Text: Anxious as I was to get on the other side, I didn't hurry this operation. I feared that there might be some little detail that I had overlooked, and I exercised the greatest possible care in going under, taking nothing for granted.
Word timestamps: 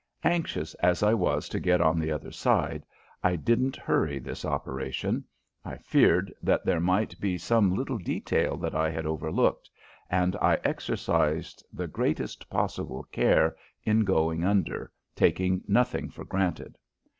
Anxious 0.25 0.73
as 0.81 1.03
I 1.03 1.13
was 1.13 1.47
to 1.49 1.59
get 1.59 1.79
on 1.79 1.99
the 1.99 2.11
other 2.11 2.31
side, 2.31 2.87
I 3.23 3.35
didn't 3.35 3.75
hurry 3.75 4.17
this 4.17 4.43
operation. 4.45 5.25
I 5.63 5.77
feared 5.77 6.33
that 6.41 6.65
there 6.65 6.79
might 6.79 7.19
be 7.19 7.37
some 7.37 7.75
little 7.75 7.99
detail 7.99 8.57
that 8.57 8.73
I 8.73 8.89
had 8.89 9.05
overlooked, 9.05 9.69
and 10.09 10.35
I 10.37 10.55
exercised 10.63 11.63
the 11.71 11.85
greatest 11.85 12.49
possible 12.49 13.03
care 13.11 13.55
in 13.83 14.03
going 14.03 14.43
under, 14.43 14.91
taking 15.15 15.61
nothing 15.67 16.09
for 16.09 16.23
granted. 16.25 16.79